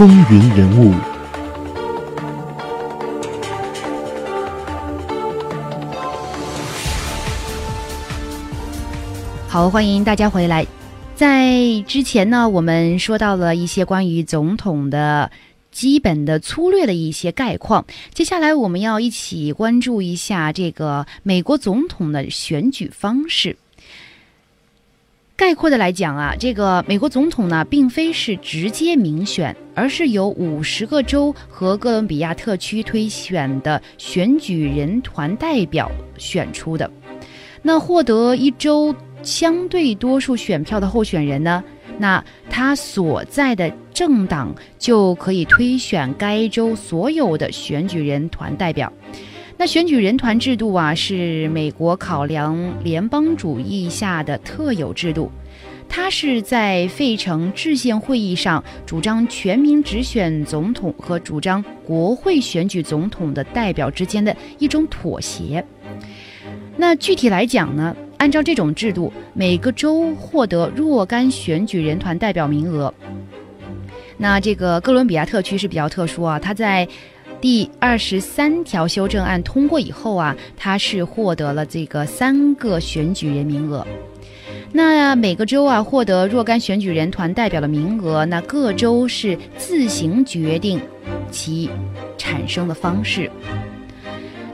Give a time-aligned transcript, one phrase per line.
[0.00, 0.94] 风云人物。
[9.46, 10.66] 好，欢迎大家回来。
[11.14, 11.54] 在
[11.86, 15.30] 之前呢，我们说到了一些关于总统的
[15.70, 17.84] 基本的粗略的一些概况。
[18.14, 23.54] 接下来，我们要一起关注一下这个美国总统的选举方式。
[25.40, 36.90] 概括的来讲啊，这个美国总统呢，并非是直接民选，而是由五十个州和哥伦比亚特区推选的选举人团代表选出的。
[37.62, 38.94] 那获得一州。
[39.22, 41.62] 相对多数选票的候选人呢，
[41.98, 48.90] 那他所在的政党就可以推选该州所有的选举人团代表。
[49.60, 55.30] 那选举人团制度啊，是美国考量联邦主义下的特有制度，
[55.86, 65.62] 它是在费城制宪会议上主张全民直选总统和主张国会选举总统的代表之间的一种妥协。
[66.78, 67.94] 那具体来讲呢？
[68.16, 72.94] 按照这种制度，每个州获得若干选举人团代表名额。
[74.16, 76.88] 那这个哥伦比亚特区是比较特殊啊，它在
[77.40, 83.86] 第二十三条修正案通过以后啊，它是获得了这个三个选举人名额。
[84.72, 90.80] 那每个州啊获得若干选举人团代表的名额，那各州是自行决定
[91.30, 91.68] 其
[92.16, 93.30] 产生的方式。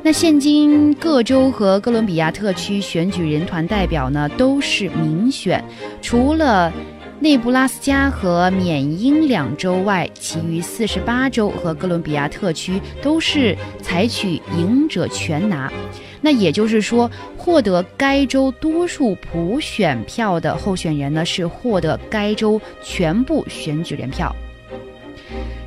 [0.02, 5.62] 那现今各州和哥伦比亚特区选举人团代表呢，都是民选，
[6.00, 6.72] 除了
[7.18, 15.72] 内布拉斯加和缅因两州外，其余四十八州和哥伦比亚特区都是采取赢者全拿。
[16.20, 24.34] 那也就是说，获得该州多数普选票的候选人呢，是获得该州全部选举人票。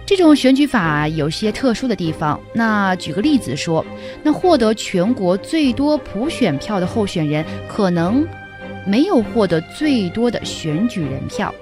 [0.06, 2.40] 这种选举法有些特殊的地方。
[2.54, 3.86] 那举个例子说，
[4.24, 8.28] 那获得全国最多普选票的候选人，可能
[8.90, 11.54] 没有获得最多的选举人票。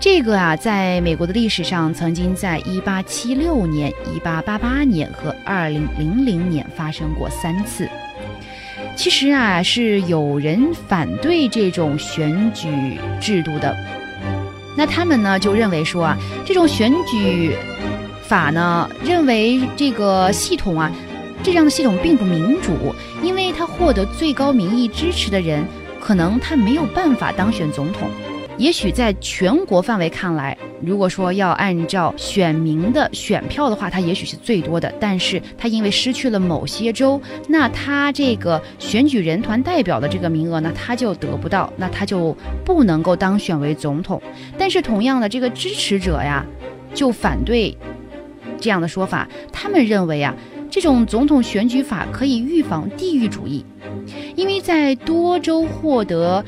[0.00, 7.88] 这个啊，在美国的历史上，曾经在1876年、1888年和2000年发生过三次。
[8.96, 12.68] 其实啊，是有人反对这种选举
[13.20, 13.76] 制度的。
[14.76, 17.56] 那他们呢就认为说啊，这种选举
[18.26, 20.92] 法呢，认为这个系统啊，
[21.44, 22.72] 这样的系统并不民主，
[23.22, 25.62] 因为他获得最高民意支持的人，
[26.00, 28.08] 可能他没有办法当选总统。
[28.56, 34.90] 也许在全国范围看来，如果说要按照选民的选票的话，他也许是最多的。
[34.98, 42.34] 但是他因为失去了某些州，那他这个选举人团代表的这个名额呢，他就得不到，那他就
[42.64, 44.22] 不能够当选为总统。
[44.56, 46.46] 但是同样的，这个支持者呀，
[46.94, 47.76] 就反对
[48.58, 49.28] 这样的说法。
[49.52, 50.32] 他们认为啊，
[50.74, 53.64] 这种总统选举法可以预防地域主义，
[54.34, 56.44] 因为在多州获得。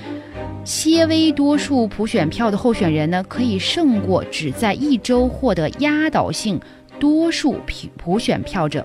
[0.64, 6.60] 些微多数普选票的候选人呢，可以胜过只在一周获得压倒性
[6.98, 8.84] 多数普普选票者。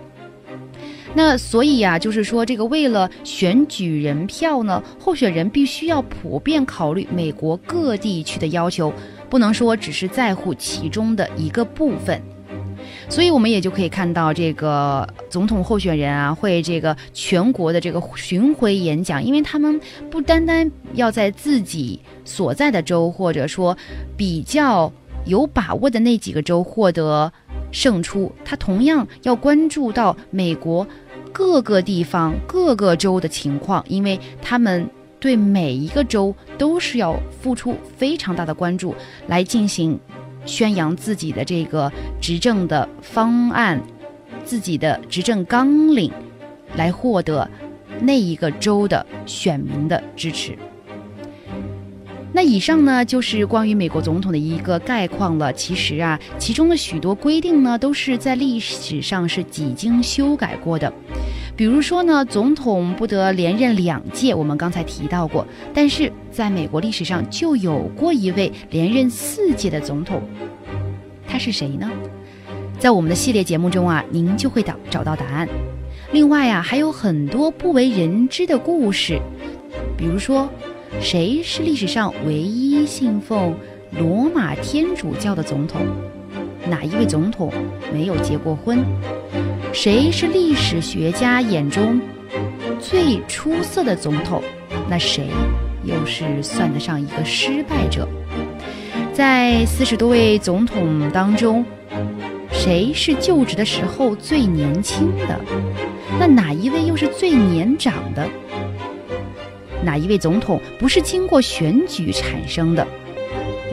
[1.15, 8.93] 那所以呀，就是说，这个为了选举人票呢，候选人必须要普遍考虑美国各地区的要求，
[9.27, 12.21] 不能说只是在乎其中的一个部分。
[13.11, 19.77] 所以，我们也就可以看到，这个总统候选人啊，会这个全国的这个巡回演讲，因为他们
[20.09, 23.77] 不单单要在自己所在的州，或者说
[24.15, 24.89] 比较
[25.25, 27.29] 有把握的那几个州获得
[27.69, 30.87] 胜出，他同样要关注到美国
[31.33, 34.89] 各个地方、各个州的情况，因为他们
[35.19, 38.95] 对每一个州都是要付出非常大的关注
[39.27, 39.99] 来进行。
[40.45, 43.81] 宣扬自己的这个执政的方案，
[44.43, 46.11] 自己的执政纲领，
[46.75, 47.49] 来获得
[48.01, 50.57] 那一个州的选民的支持。
[52.33, 55.51] 那以上呢，就是关于美国总统的一个概况了。
[55.51, 60.91] 其实啊，其中的许多规定呢，都是在历史上是几经修改过的。
[61.61, 65.45] 比如说呢，总统不得连任两届，我们刚才提到过。
[65.71, 70.23] 但是在美国历史上就有过一位连任四届的总统，
[71.27, 71.87] 他是谁呢？
[72.79, 75.47] 在我们的系列节目中啊，您就会找找到答案。
[76.11, 79.19] 另外啊，还有很多不为人知的故事，
[79.95, 80.49] 比如说，
[80.99, 83.55] 谁是历史上唯一信奉
[83.99, 85.81] 罗马天主教的总统？
[86.67, 87.53] 哪一位总统
[87.93, 88.83] 没有结过婚？
[89.73, 91.99] 谁是历史学家眼中
[92.79, 94.43] 最出色的总统？
[94.89, 95.27] 那谁
[95.85, 98.07] 又是算得上一个失败者？
[99.13, 101.65] 在四十多位总统当中，
[102.51, 105.39] 谁是就职的时候最年轻的？
[106.19, 108.27] 那哪一位又是最年长的？
[109.83, 112.85] 哪一位总统不是经过选举产生的？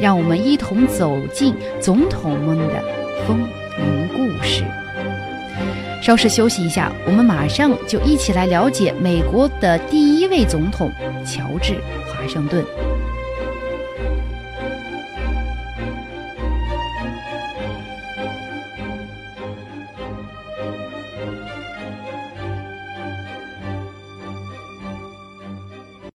[0.00, 2.84] 让我们一同走进总统们的
[3.26, 3.40] 风
[3.78, 4.62] 云故事。
[6.08, 10.90] 稍事休息一下，我们马上就一起来了解美国的第一位总统
[11.22, 11.74] 乔治
[12.06, 12.64] 华盛顿。